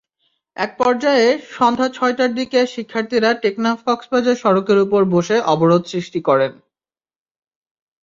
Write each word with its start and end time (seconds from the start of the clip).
একপর্যায়ে 0.57 1.27
সন্ধ্যা 1.51 1.87
ছয়টার 1.89 2.31
দিকে 2.35 2.59
শিক্ষার্থীরা 2.73 3.29
টেকনাফ-কক্সবাজার 3.43 4.41
সড়কের 4.43 4.77
ওপর 4.77 5.01
বসে 5.13 5.37
অবরোধ 5.53 5.83
সৃষ্টি 5.91 6.19
করেন। 6.27 6.51